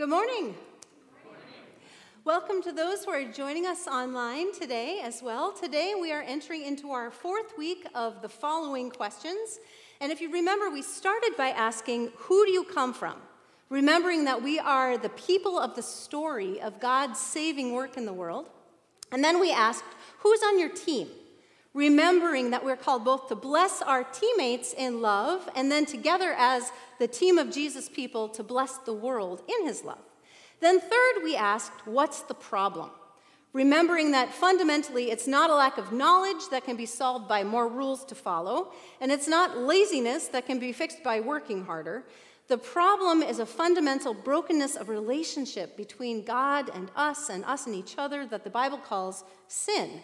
[0.00, 0.54] Good morning.
[2.24, 5.52] Welcome to those who are joining us online today as well.
[5.52, 9.58] Today we are entering into our fourth week of the following questions.
[10.00, 13.16] And if you remember, we started by asking, Who do you come from?
[13.68, 18.14] Remembering that we are the people of the story of God's saving work in the
[18.14, 18.48] world.
[19.12, 19.84] And then we asked,
[20.20, 21.08] Who's on your team?
[21.72, 26.72] Remembering that we're called both to bless our teammates in love and then together as
[26.98, 30.02] the team of Jesus people to bless the world in his love.
[30.60, 32.90] Then, third, we asked, What's the problem?
[33.52, 37.66] Remembering that fundamentally it's not a lack of knowledge that can be solved by more
[37.66, 42.04] rules to follow, and it's not laziness that can be fixed by working harder.
[42.46, 47.74] The problem is a fundamental brokenness of relationship between God and us and us and
[47.74, 50.00] each other that the Bible calls sin,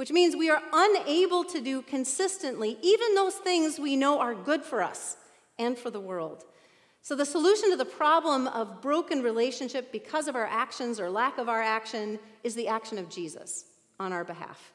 [0.00, 4.64] which means we are unable to do consistently even those things we know are good
[4.64, 5.18] for us
[5.58, 6.42] and for the world.
[7.02, 11.36] So, the solution to the problem of broken relationship because of our actions or lack
[11.36, 13.66] of our action is the action of Jesus
[13.98, 14.72] on our behalf.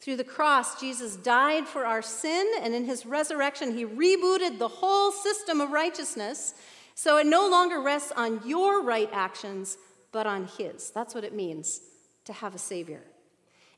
[0.00, 4.68] Through the cross, Jesus died for our sin, and in his resurrection, he rebooted the
[4.68, 6.52] whole system of righteousness.
[6.94, 9.78] So it no longer rests on your right actions,
[10.12, 10.90] but on his.
[10.90, 11.80] That's what it means
[12.26, 13.00] to have a Savior.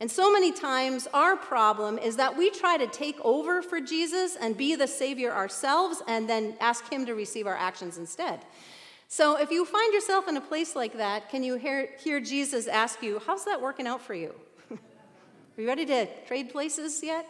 [0.00, 4.34] And so many times, our problem is that we try to take over for Jesus
[4.34, 8.40] and be the Savior ourselves and then ask Him to receive our actions instead.
[9.08, 12.66] So, if you find yourself in a place like that, can you hear, hear Jesus
[12.66, 14.32] ask you, How's that working out for you?
[14.70, 14.78] Are
[15.58, 17.26] you ready to trade places yet?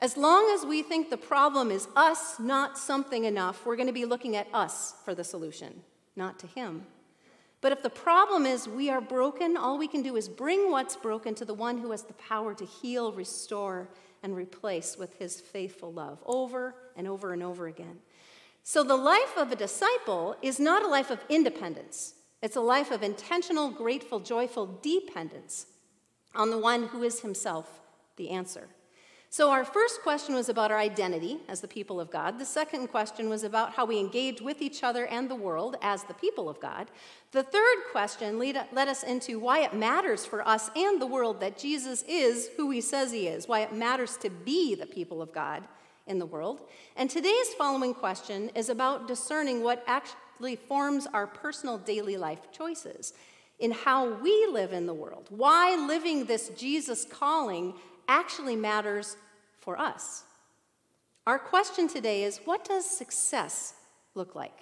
[0.00, 3.92] As long as we think the problem is us, not something enough, we're going to
[3.92, 5.82] be looking at us for the solution,
[6.16, 6.86] not to Him.
[7.62, 10.96] But if the problem is we are broken, all we can do is bring what's
[10.96, 13.88] broken to the one who has the power to heal, restore,
[14.22, 17.98] and replace with his faithful love over and over and over again.
[18.64, 22.90] So the life of a disciple is not a life of independence, it's a life
[22.90, 25.66] of intentional, grateful, joyful dependence
[26.34, 27.80] on the one who is himself
[28.16, 28.68] the answer.
[29.32, 32.38] So, our first question was about our identity as the people of God.
[32.38, 36.04] The second question was about how we engage with each other and the world as
[36.04, 36.90] the people of God.
[37.30, 41.40] The third question led, led us into why it matters for us and the world
[41.40, 45.22] that Jesus is who he says he is, why it matters to be the people
[45.22, 45.66] of God
[46.06, 46.68] in the world.
[46.94, 53.14] And today's following question is about discerning what actually forms our personal daily life choices
[53.58, 57.72] in how we live in the world, why living this Jesus calling
[58.12, 59.16] actually matters
[59.58, 60.24] for us.
[61.26, 63.72] Our question today is what does success
[64.14, 64.58] look like?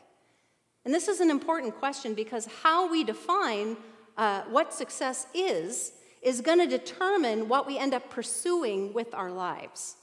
[0.84, 3.76] And this is an important question because how we define
[4.16, 9.30] uh, what success is is going to determine what we end up pursuing with our
[9.30, 9.96] lives.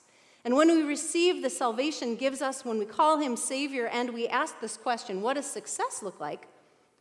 [0.43, 4.27] And when we receive the salvation gives us, when we call him Savior and we
[4.27, 6.47] ask this question, what does success look like?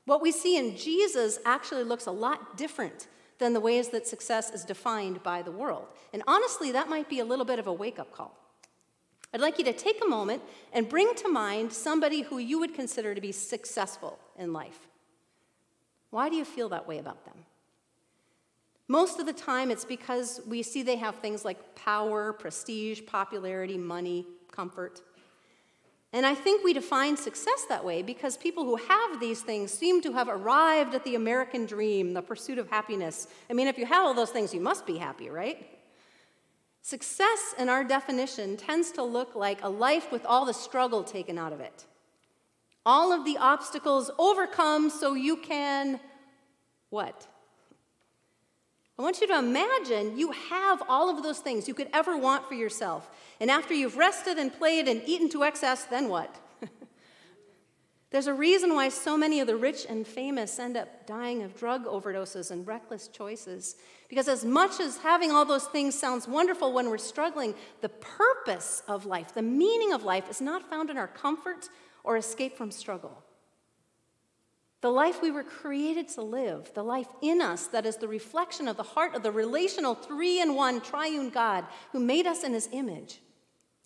[0.04, 3.08] What we see in Jesus actually looks a lot different
[3.38, 5.86] than the ways that success is defined by the world.
[6.12, 8.36] And honestly, that might be a little bit of a wake up call.
[9.34, 10.42] I'd like you to take a moment
[10.72, 14.88] and bring to mind somebody who you would consider to be successful in life.
[16.10, 17.34] Why do you feel that way about them?
[18.88, 23.76] Most of the time, it's because we see they have things like power, prestige, popularity,
[23.76, 25.02] money, comfort.
[26.12, 30.00] And I think we define success that way because people who have these things seem
[30.02, 33.26] to have arrived at the American dream, the pursuit of happiness.
[33.50, 35.66] I mean, if you have all those things, you must be happy, right?
[36.80, 41.36] Success, in our definition, tends to look like a life with all the struggle taken
[41.36, 41.84] out of it.
[42.86, 45.98] All of the obstacles overcome so you can
[46.90, 47.26] what?
[48.98, 52.48] I want you to imagine you have all of those things you could ever want
[52.48, 53.10] for yourself.
[53.40, 56.34] And after you've rested and played and eaten to excess, then what?
[58.10, 61.54] There's a reason why so many of the rich and famous end up dying of
[61.58, 63.76] drug overdoses and reckless choices.
[64.08, 68.82] Because as much as having all those things sounds wonderful when we're struggling, the purpose
[68.88, 71.68] of life, the meaning of life, is not found in our comfort
[72.02, 73.25] or escape from struggle.
[74.86, 78.68] The life we were created to live, the life in us that is the reflection
[78.68, 82.52] of the heart of the relational three in one triune God who made us in
[82.52, 83.18] his image,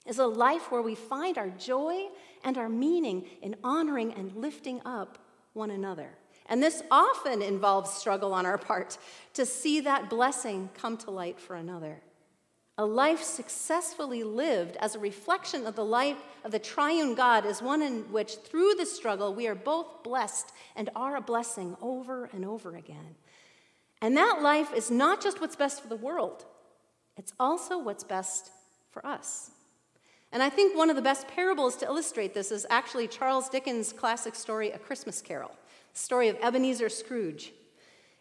[0.06, 2.08] is a life where we find our joy
[2.44, 5.16] and our meaning in honoring and lifting up
[5.54, 6.10] one another.
[6.50, 8.98] And this often involves struggle on our part
[9.32, 12.02] to see that blessing come to light for another.
[12.80, 17.60] A life successfully lived as a reflection of the life of the triune God is
[17.60, 22.30] one in which, through the struggle, we are both blessed and are a blessing over
[22.32, 23.16] and over again.
[24.00, 26.46] And that life is not just what's best for the world,
[27.18, 28.50] it's also what's best
[28.90, 29.50] for us.
[30.32, 33.92] And I think one of the best parables to illustrate this is actually Charles Dickens'
[33.92, 35.54] classic story, A Christmas Carol,
[35.92, 37.52] the story of Ebenezer Scrooge.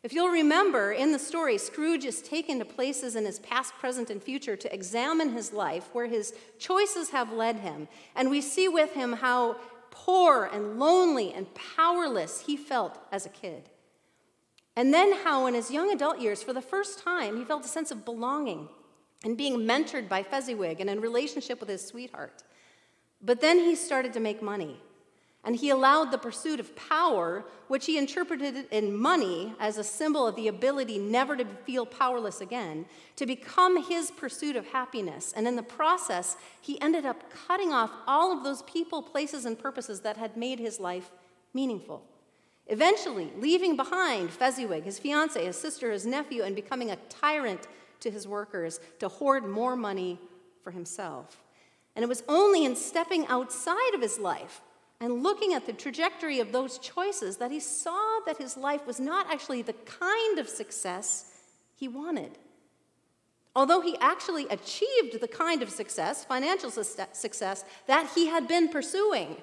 [0.01, 4.09] If you'll remember, in the story, Scrooge is taken to places in his past, present,
[4.09, 7.89] and future to examine his life where his choices have led him.
[8.15, 9.57] And we see with him how
[9.91, 13.69] poor and lonely and powerless he felt as a kid.
[14.77, 17.69] And then how, in his young adult years, for the first time, he felt a
[17.69, 18.69] sense of belonging
[19.25, 22.43] and being mentored by Fezziwig and in relationship with his sweetheart.
[23.21, 24.79] But then he started to make money.
[25.43, 30.27] And he allowed the pursuit of power, which he interpreted in money as a symbol
[30.27, 35.33] of the ability never to feel powerless again, to become his pursuit of happiness.
[35.35, 39.57] And in the process, he ended up cutting off all of those people, places, and
[39.57, 41.09] purposes that had made his life
[41.53, 42.03] meaningful.
[42.67, 47.67] Eventually, leaving behind Fezziwig, his fiancee, his sister, his nephew, and becoming a tyrant
[48.01, 50.19] to his workers to hoard more money
[50.63, 51.41] for himself.
[51.95, 54.61] And it was only in stepping outside of his life
[55.01, 58.99] and looking at the trajectory of those choices that he saw that his life was
[58.99, 61.31] not actually the kind of success
[61.75, 62.37] he wanted.
[63.55, 69.37] Although he actually achieved the kind of success, financial success, that he had been pursuing,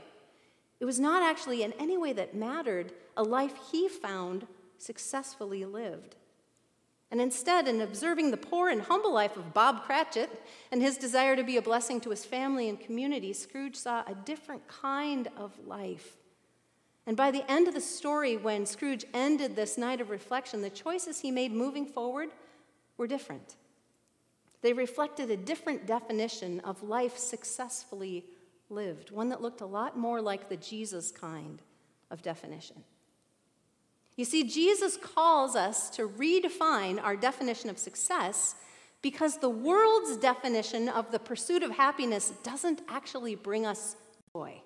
[0.78, 4.46] it was not actually in any way that mattered a life he found
[4.78, 6.16] successfully lived.
[7.10, 10.30] And instead, in observing the poor and humble life of Bob Cratchit
[10.72, 14.14] and his desire to be a blessing to his family and community, Scrooge saw a
[14.14, 16.16] different kind of life.
[17.06, 20.70] And by the end of the story, when Scrooge ended this night of reflection, the
[20.70, 22.30] choices he made moving forward
[22.96, 23.54] were different.
[24.62, 28.24] They reflected a different definition of life successfully
[28.68, 31.62] lived, one that looked a lot more like the Jesus kind
[32.10, 32.82] of definition.
[34.16, 38.54] You see, Jesus calls us to redefine our definition of success
[39.02, 43.96] because the world's definition of the pursuit of happiness doesn't actually bring us
[44.34, 44.60] joy.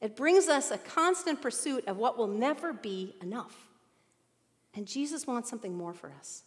[0.00, 3.68] It brings us a constant pursuit of what will never be enough.
[4.74, 6.44] And Jesus wants something more for us.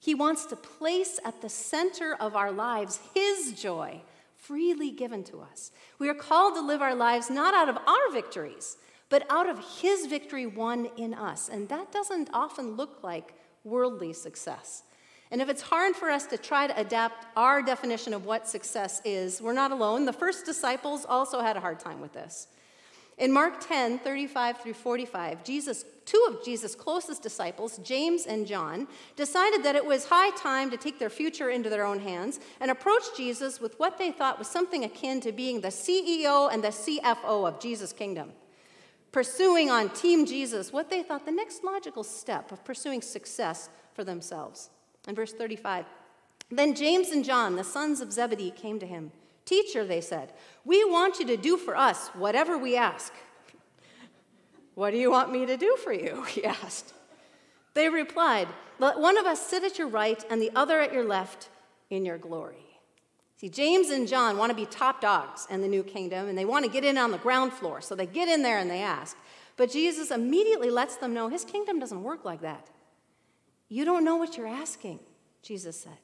[0.00, 4.00] He wants to place at the center of our lives His joy,
[4.36, 5.70] freely given to us.
[5.98, 8.78] We are called to live our lives not out of our victories,
[9.10, 11.50] but out of his victory won in us.
[11.50, 13.34] And that doesn't often look like
[13.64, 14.84] worldly success.
[15.32, 19.02] And if it's hard for us to try to adapt our definition of what success
[19.04, 20.04] is, we're not alone.
[20.04, 22.48] The first disciples also had a hard time with this.
[23.18, 28.88] In Mark 10, 35 through 45, Jesus, two of Jesus' closest disciples, James and John,
[29.14, 32.70] decided that it was high time to take their future into their own hands and
[32.70, 36.68] approached Jesus with what they thought was something akin to being the CEO and the
[36.68, 38.32] CFO of Jesus' kingdom
[39.12, 44.04] pursuing on Team Jesus what they thought the next logical step of pursuing success for
[44.04, 44.70] themselves.
[45.08, 45.86] In verse 35,
[46.50, 49.12] then James and John, the sons of Zebedee, came to him.
[49.44, 50.32] Teacher, they said,
[50.64, 53.12] we want you to do for us whatever we ask.
[54.74, 56.24] What do you want me to do for you?
[56.28, 56.94] He asked.
[57.74, 58.48] They replied,
[58.78, 61.48] Let one of us sit at your right and the other at your left
[61.88, 62.69] in your glory.
[63.40, 66.44] See, James and John want to be top dogs in the new kingdom, and they
[66.44, 67.80] want to get in on the ground floor.
[67.80, 69.16] So they get in there and they ask.
[69.56, 72.68] But Jesus immediately lets them know his kingdom doesn't work like that.
[73.70, 75.00] You don't know what you're asking,
[75.40, 75.96] Jesus said.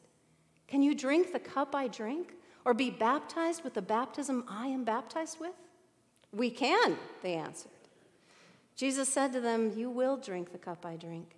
[0.67, 2.33] Can you drink the cup I drink,
[2.65, 5.53] or be baptized with the baptism I am baptized with?
[6.33, 7.71] We can, they answered.
[8.77, 11.36] Jesus said to them, You will drink the cup I drink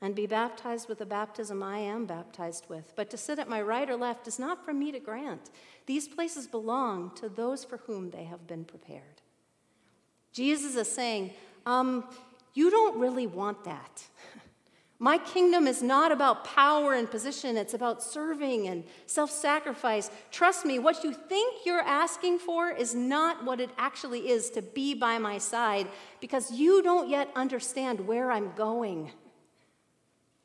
[0.00, 2.92] and be baptized with the baptism I am baptized with.
[2.96, 5.50] But to sit at my right or left is not for me to grant.
[5.86, 9.22] These places belong to those for whom they have been prepared.
[10.32, 11.30] Jesus is saying,
[11.64, 12.04] um,
[12.54, 14.04] You don't really want that.
[14.98, 20.10] My kingdom is not about power and position, it's about serving and self sacrifice.
[20.30, 24.62] Trust me, what you think you're asking for is not what it actually is to
[24.62, 25.88] be by my side
[26.20, 29.10] because you don't yet understand where I'm going.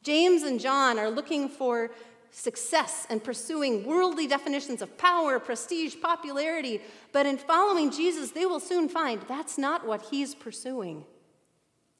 [0.03, 1.91] James and John are looking for
[2.32, 8.60] success and pursuing worldly definitions of power, prestige, popularity, but in following Jesus, they will
[8.60, 11.06] soon find that's not what he's pursuing.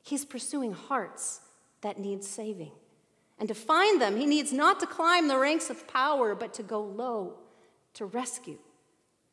[0.03, 1.41] He's pursuing hearts
[1.82, 2.72] that need saving.
[3.39, 6.63] And to find them, he needs not to climb the ranks of power, but to
[6.63, 7.36] go low,
[7.96, 8.58] to rescue.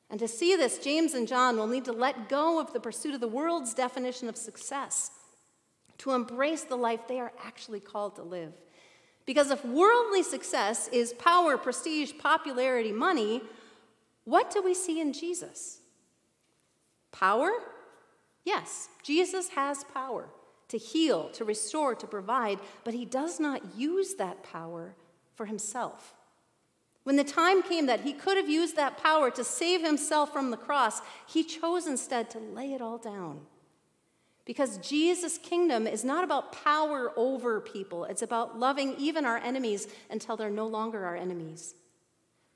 [0.08, 3.14] And to see this, James and John will need to let go of the pursuit
[3.14, 5.10] of the world's definition of success
[5.98, 8.52] to embrace the life they are actually called to live.
[9.24, 13.42] Because if worldly success is power, prestige, popularity, money,
[14.24, 15.80] what do we see in Jesus?
[17.12, 17.50] Power?
[18.44, 20.28] Yes, Jesus has power
[20.68, 24.94] to heal, to restore, to provide, but he does not use that power
[25.34, 26.14] for himself.
[27.04, 30.50] When the time came that he could have used that power to save himself from
[30.50, 33.42] the cross, he chose instead to lay it all down.
[34.46, 39.88] Because Jesus' kingdom is not about power over people, it's about loving even our enemies
[40.08, 41.74] until they're no longer our enemies.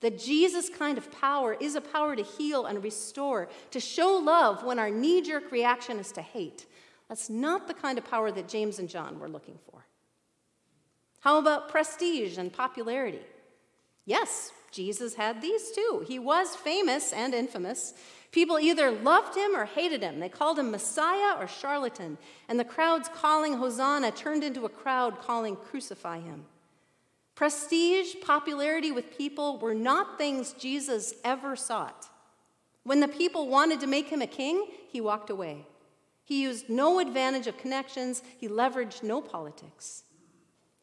[0.01, 4.65] The Jesus kind of power is a power to heal and restore, to show love
[4.65, 6.65] when our knee jerk reaction is to hate.
[7.09, 9.85] That's not the kind of power that James and John were looking for.
[11.21, 13.21] How about prestige and popularity?
[14.07, 16.05] Yes, Jesus had these too.
[16.07, 17.93] He was famous and infamous.
[18.33, 20.21] People either loved him or hated him.
[20.21, 22.17] They called him Messiah or charlatan.
[22.49, 26.45] And the crowds calling Hosanna turned into a crowd calling, Crucify him.
[27.35, 32.07] Prestige, popularity with people were not things Jesus ever sought.
[32.85, 35.67] When the people wanted to make him a king, he walked away.
[36.25, 40.05] He used no advantage of connections, he leveraged no politics.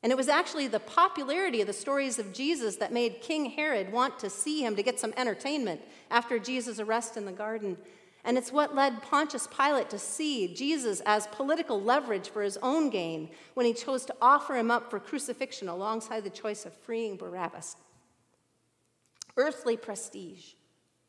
[0.08, 3.92] And it was actually the popularity of the stories of Jesus that made King Herod
[3.92, 7.76] want to see him to get some entertainment after Jesus' arrest in the garden.
[8.24, 12.90] And it's what led Pontius Pilate to see Jesus as political leverage for his own
[12.90, 17.18] gain when he chose to offer him up for crucifixion alongside the choice of freeing
[17.18, 17.76] Barabbas.
[19.36, 20.54] Earthly prestige,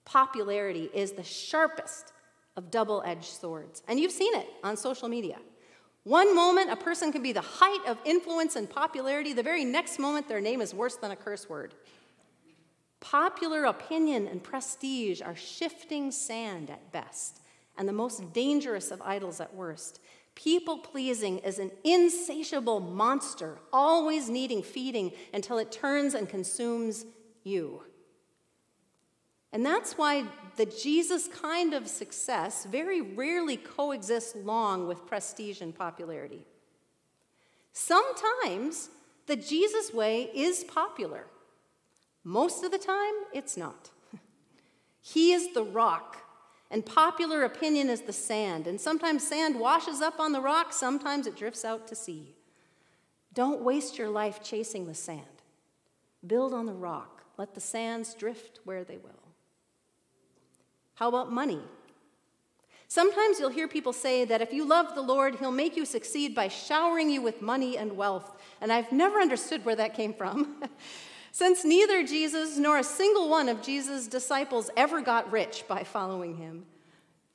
[0.07, 2.13] popularity is the sharpest
[2.57, 3.81] of double edged swords.
[3.87, 5.37] And you've seen it on social media.
[6.09, 9.35] One moment, a person can be the height of influence and popularity.
[9.35, 11.75] The very next moment, their name is worse than a curse word.
[13.01, 17.43] Popular opinion and prestige are shifting sand at best,
[17.77, 20.01] and the most dangerous of idols at worst.
[20.35, 27.05] People pleasing is an insatiable monster, always needing feeding until it turns and consumes
[27.45, 27.83] you.
[29.53, 30.25] And that's why
[30.59, 36.45] the Jesus kind of success very rarely coexists long with prestige and popularity.
[37.73, 38.91] Sometimes
[39.27, 41.27] the Jesus way is popular.
[42.25, 43.91] Most of the time, it's not.
[45.01, 46.19] he is the rock,
[46.73, 48.67] and popular opinion is the sand.
[48.67, 52.35] And sometimes sand washes up on the rock, sometimes it drifts out to sea.
[53.33, 55.23] Don't waste your life chasing the sand.
[56.27, 57.23] Build on the rock.
[57.37, 59.28] Let the sands drift where they will.
[60.99, 61.61] How about money?
[62.89, 66.35] Sometimes you'll hear people say that if you love the Lord, He'll make you succeed
[66.35, 68.37] by showering you with money and wealth.
[68.61, 70.65] And I've never understood where that came from.
[71.33, 76.37] Since neither Jesus nor a single one of Jesus' disciples ever got rich by following
[76.37, 76.67] Him.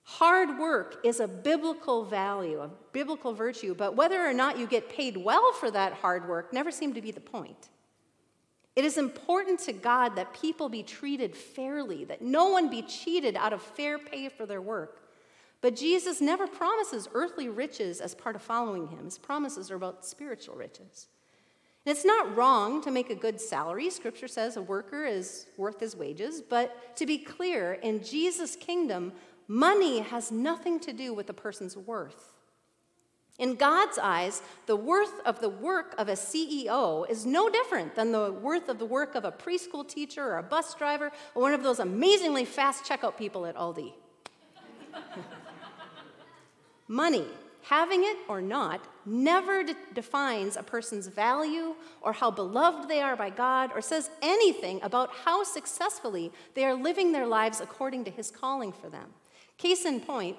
[0.03, 4.89] Hard work is a biblical value, a biblical virtue, but whether or not you get
[4.89, 7.69] paid well for that hard work never seemed to be the point.
[8.75, 13.35] It is important to God that people be treated fairly, that no one be cheated
[13.35, 14.99] out of fair pay for their work.
[15.61, 19.05] But Jesus never promises earthly riches as part of following him.
[19.05, 21.07] His promises are about spiritual riches.
[21.85, 23.89] And it's not wrong to make a good salary.
[23.89, 26.41] Scripture says a worker is worth his wages.
[26.41, 29.13] But to be clear, in Jesus' kingdom,
[29.47, 32.32] money has nothing to do with a person's worth.
[33.39, 38.11] In God's eyes, the worth of the work of a CEO is no different than
[38.11, 41.53] the worth of the work of a preschool teacher or a bus driver or one
[41.53, 43.93] of those amazingly fast checkout people at Aldi.
[46.87, 47.25] Money,
[47.63, 51.73] having it or not, never de- defines a person's value
[52.03, 56.75] or how beloved they are by God or says anything about how successfully they are
[56.75, 59.09] living their lives according to His calling for them.
[59.57, 60.37] Case in point,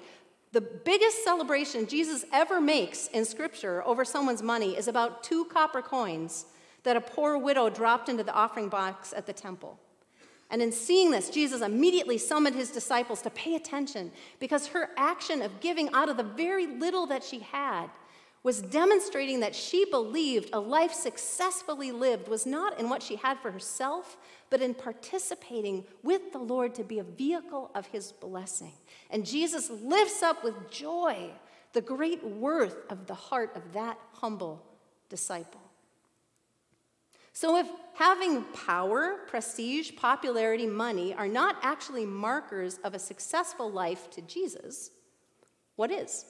[0.55, 5.81] the biggest celebration Jesus ever makes in Scripture over someone's money is about two copper
[5.81, 6.45] coins
[6.83, 9.77] that a poor widow dropped into the offering box at the temple.
[10.49, 15.41] And in seeing this, Jesus immediately summoned his disciples to pay attention because her action
[15.41, 17.89] of giving out of the very little that she had
[18.41, 23.39] was demonstrating that she believed a life successfully lived was not in what she had
[23.39, 24.15] for herself,
[24.49, 28.73] but in participating with the Lord to be a vehicle of his blessing.
[29.09, 31.31] And Jesus lifts up with joy
[31.73, 34.65] the great worth of the heart of that humble
[35.09, 35.61] disciple.
[37.33, 44.09] So, if having power, prestige, popularity, money are not actually markers of a successful life
[44.11, 44.91] to Jesus,
[45.75, 46.25] what is?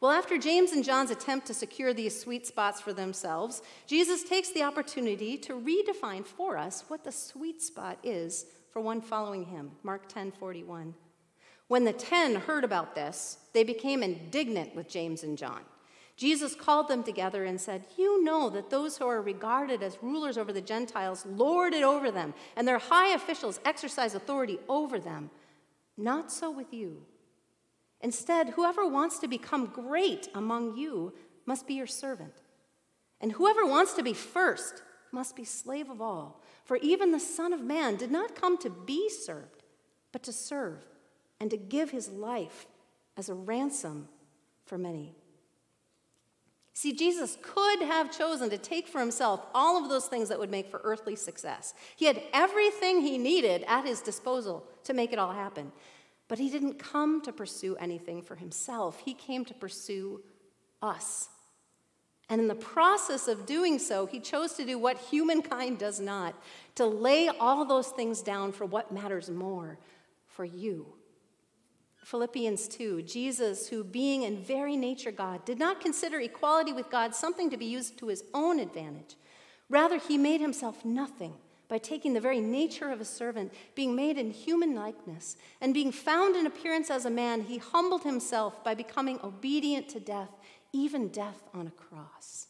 [0.00, 4.50] Well, after James and John's attempt to secure these sweet spots for themselves, Jesus takes
[4.50, 9.72] the opportunity to redefine for us what the sweet spot is for one following him.
[9.82, 10.94] Mark 10 41.
[11.66, 15.60] When the ten heard about this, they became indignant with James and John.
[16.16, 20.38] Jesus called them together and said, You know that those who are regarded as rulers
[20.38, 25.30] over the Gentiles lord it over them, and their high officials exercise authority over them.
[25.96, 27.02] Not so with you.
[28.00, 31.12] Instead, whoever wants to become great among you
[31.46, 32.42] must be your servant.
[33.20, 36.42] And whoever wants to be first must be slave of all.
[36.64, 39.64] For even the Son of Man did not come to be served,
[40.12, 40.84] but to serve
[41.40, 42.66] and to give his life
[43.16, 44.08] as a ransom
[44.64, 45.14] for many.
[46.74, 50.50] See, Jesus could have chosen to take for himself all of those things that would
[50.50, 51.74] make for earthly success.
[51.96, 55.72] He had everything he needed at his disposal to make it all happen.
[56.28, 60.22] But he didn't come to pursue anything for himself, he came to pursue
[60.82, 61.30] us.
[62.30, 66.34] And in the process of doing so, he chose to do what humankind does not
[66.74, 69.78] to lay all those things down for what matters more
[70.26, 70.86] for you.
[72.04, 77.14] Philippians 2 Jesus, who being in very nature God, did not consider equality with God
[77.14, 79.16] something to be used to his own advantage.
[79.70, 81.34] Rather, he made himself nothing
[81.68, 85.92] by taking the very nature of a servant, being made in human likeness, and being
[85.92, 90.30] found in appearance as a man, he humbled himself by becoming obedient to death,
[90.72, 92.46] even death on a cross.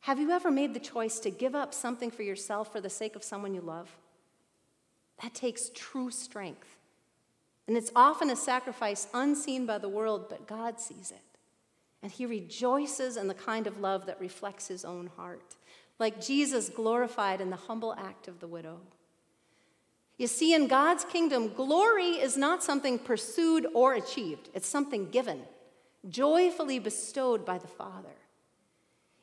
[0.00, 3.16] Have you ever made the choice to give up something for yourself for the sake
[3.16, 3.94] of someone you love?
[5.22, 6.76] That takes true strength.
[7.66, 11.20] And it's often a sacrifice unseen by the world, but God sees it.
[12.02, 15.56] And he rejoices in the kind of love that reflects his own heart,
[15.98, 18.80] like Jesus glorified in the humble act of the widow.
[20.16, 25.42] You see, in God's kingdom, glory is not something pursued or achieved, it's something given,
[26.08, 28.08] joyfully bestowed by the Father.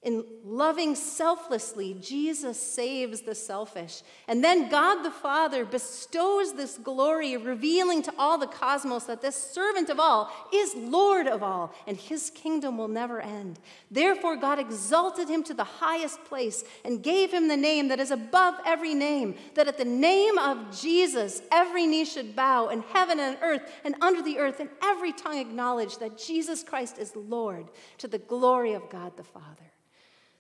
[0.05, 4.03] In loving selflessly, Jesus saves the selfish.
[4.27, 9.35] And then God the Father bestows this glory, revealing to all the cosmos that this
[9.35, 13.57] servant of all is Lord of all, and his kingdom will never end.
[13.89, 18.11] Therefore, God exalted him to the highest place and gave him the name that is
[18.11, 23.19] above every name, that at the name of Jesus, every knee should bow in heaven
[23.19, 27.71] and earth and under the earth, and every tongue acknowledge that Jesus Christ is Lord
[27.97, 29.71] to the glory of God the Father.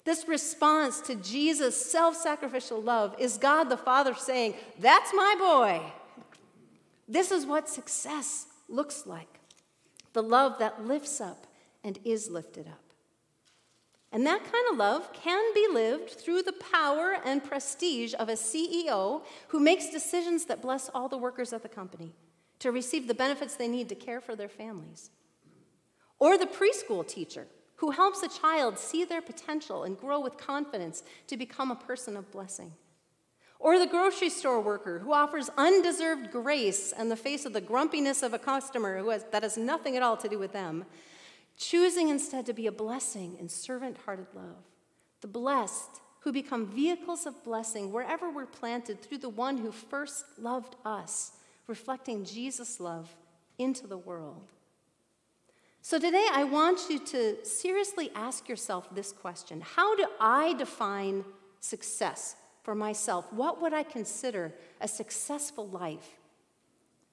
[0.05, 5.81] This response to Jesus' self sacrificial love is God the Father saying, That's my boy.
[7.07, 9.39] This is what success looks like
[10.13, 11.45] the love that lifts up
[11.83, 12.79] and is lifted up.
[14.13, 18.33] And that kind of love can be lived through the power and prestige of a
[18.33, 22.13] CEO who makes decisions that bless all the workers at the company
[22.59, 25.09] to receive the benefits they need to care for their families.
[26.17, 31.03] Or the preschool teacher who helps a child see their potential and grow with confidence
[31.27, 32.71] to become a person of blessing.
[33.59, 38.21] Or the grocery store worker who offers undeserved grace in the face of the grumpiness
[38.21, 40.85] of a customer who has, that has nothing at all to do with them,
[41.57, 44.63] choosing instead to be a blessing in servant hearted love.
[45.21, 50.25] The blessed who become vehicles of blessing wherever we're planted through the one who first
[50.37, 51.33] loved us,
[51.67, 53.15] reflecting Jesus' love
[53.57, 54.51] into the world.
[55.85, 61.23] So today, I want you to seriously ask yourself this question How do I define
[61.59, 63.31] success for myself?
[63.31, 66.17] What would I consider a successful life?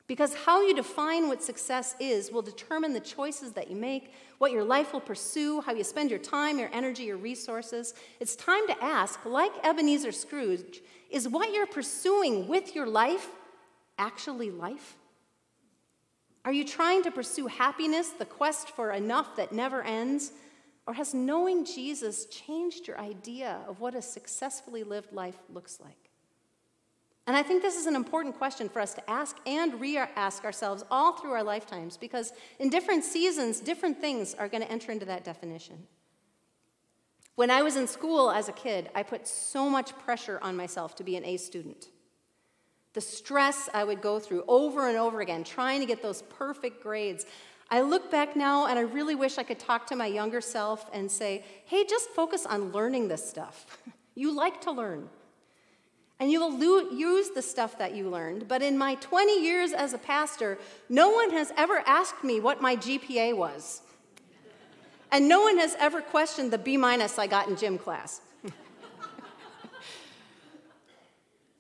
[0.06, 4.52] Because how you define what success is will determine the choices that you make, what
[4.52, 7.92] your life will pursue, how you spend your time, your energy, your resources.
[8.20, 10.80] It's time to ask, like Ebenezer Scrooge,
[11.10, 13.28] is what you're pursuing with your life
[13.98, 14.96] actually life?
[16.44, 20.32] Are you trying to pursue happiness, the quest for enough that never ends?
[20.86, 26.10] Or has knowing Jesus changed your idea of what a successfully lived life looks like?
[27.28, 30.44] And I think this is an important question for us to ask and re ask
[30.44, 34.90] ourselves all through our lifetimes because in different seasons, different things are going to enter
[34.90, 35.86] into that definition.
[37.36, 40.96] When I was in school as a kid, I put so much pressure on myself
[40.96, 41.86] to be an A student
[42.94, 46.82] the stress I would go through over and over again, trying to get those perfect
[46.82, 47.26] grades.
[47.70, 50.90] I look back now and I really wish I could talk to my younger self
[50.92, 53.78] and say, hey, just focus on learning this stuff.
[54.14, 55.08] you like to learn.
[56.20, 58.46] And you will lo- use the stuff that you learned.
[58.46, 62.60] But in my 20 years as a pastor, no one has ever asked me what
[62.60, 63.82] my GPA was.
[65.10, 68.20] And no one has ever questioned the B minus I got in gym class.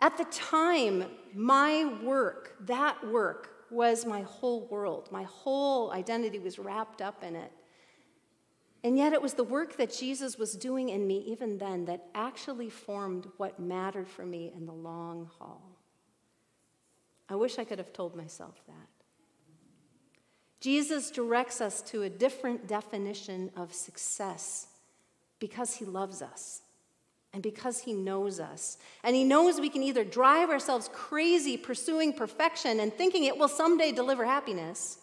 [0.02, 5.08] At the time, my work, that work, was my whole world.
[5.12, 7.52] My whole identity was wrapped up in it.
[8.82, 12.08] And yet, it was the work that Jesus was doing in me even then that
[12.16, 15.62] actually formed what mattered for me in the long haul.
[17.28, 18.88] I wish I could have told myself that.
[20.60, 24.66] Jesus directs us to a different definition of success
[25.38, 26.62] because he loves us
[27.32, 28.78] and because He knows us.
[29.02, 33.48] And He knows we can either drive ourselves crazy pursuing perfection and thinking it will
[33.48, 34.98] someday deliver happiness,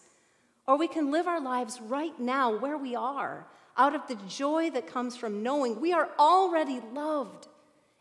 [0.66, 4.70] or we can live our lives right now where we are, out of the joy
[4.70, 7.48] that comes from knowing we are already loved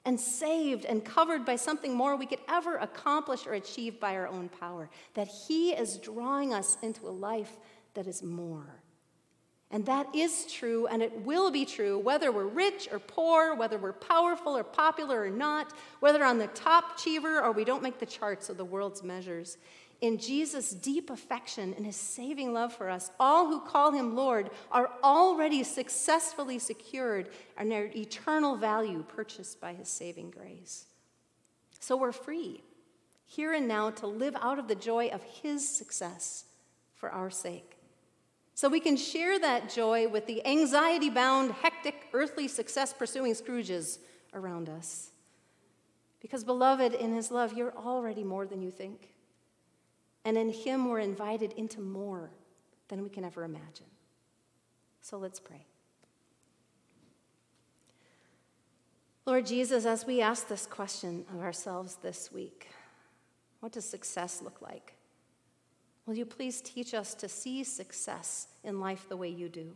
[0.06, 4.28] and saved and covered by something more we could ever accomplish or achieve by our
[4.28, 4.90] own power.
[5.14, 7.58] That He is drawing us into a life
[7.94, 8.82] that is more.
[9.72, 13.78] And that is true, and it will be true whether we're rich or poor, whether
[13.78, 18.00] we're powerful or popular or not, whether on the top achiever or we don't make
[18.00, 19.58] the charts of the world's measures.
[20.02, 24.50] In Jesus' deep affection and his saving love for us, all who call him Lord
[24.72, 30.86] are already successfully secured and their eternal value purchased by his saving grace.
[31.80, 32.64] So we're free,
[33.26, 36.46] here and now, to live out of the joy of his success
[36.96, 37.79] for our sake.
[38.60, 44.00] So we can share that joy with the anxiety bound, hectic, earthly success pursuing Scrooges
[44.34, 45.12] around us.
[46.20, 49.14] Because, beloved, in his love, you're already more than you think.
[50.26, 52.32] And in him, we're invited into more
[52.90, 53.86] than we can ever imagine.
[55.00, 55.66] So let's pray.
[59.26, 62.68] Lord Jesus, as we ask this question of ourselves this week,
[63.62, 64.99] what does success look like?
[66.10, 69.76] Will you please teach us to see success in life the way you do?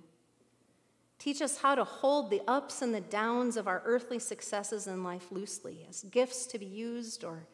[1.19, 5.03] Teach us how to hold the ups and the downs of our earthly successes in
[5.03, 7.45] life loosely as gifts to be used or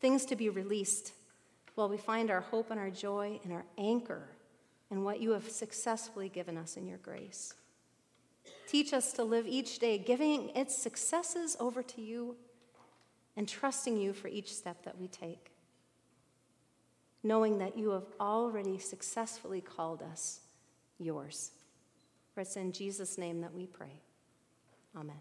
[0.00, 1.12] things to be released
[1.76, 4.28] while we find our hope and our joy and our anchor
[4.90, 7.54] in what you have successfully given us in your grace.
[8.66, 12.34] Teach us to live each day giving its successes over to you
[13.36, 15.53] and trusting you for each step that we take
[17.24, 20.40] knowing that you have already successfully called us
[20.98, 21.50] yours.
[22.34, 24.02] For it's in Jesus' name that we pray.
[24.96, 25.20] Amen.